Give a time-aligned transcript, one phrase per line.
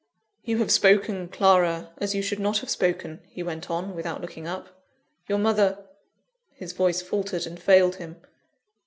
[0.43, 4.47] "You have spoken, Clara, as you should not have spoken," he went on, without looking
[4.47, 4.81] up.
[5.27, 5.85] "Your mother"
[6.61, 8.15] his voice faltered and failed him.